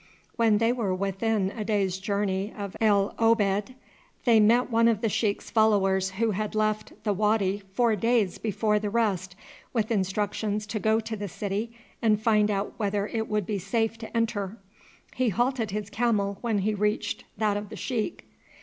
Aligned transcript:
When 0.35 0.57
they 0.57 0.73
were 0.73 0.95
within 0.95 1.51
a 1.55 1.63
day's 1.63 1.99
journey 1.99 2.51
of 2.57 2.75
El 2.81 3.13
Obeid 3.19 3.75
they 4.25 4.39
met 4.39 4.71
one 4.71 4.87
of 4.87 5.01
the 5.01 5.09
sheik's 5.09 5.51
followers 5.51 6.09
who 6.13 6.31
had 6.31 6.55
left 6.55 6.91
the 7.03 7.13
wady 7.13 7.61
four 7.73 7.95
days 7.95 8.39
before 8.39 8.79
the 8.79 8.89
rest 8.89 9.35
with 9.73 9.91
instructions 9.91 10.65
to 10.65 10.79
go 10.79 10.99
to 11.01 11.15
the 11.15 11.27
city 11.27 11.77
and 12.01 12.19
find 12.19 12.49
out 12.49 12.73
whether 12.77 13.05
it 13.09 13.27
would 13.27 13.45
be 13.45 13.59
safe 13.59 13.95
to 13.99 14.17
enter. 14.17 14.57
He 15.13 15.29
halted 15.29 15.69
his 15.69 15.91
camel 15.91 16.39
when 16.41 16.57
he 16.65 16.73
reached 16.73 17.23
that 17.37 17.55
of 17.55 17.69
the 17.69 17.75
sheik. 17.75 18.25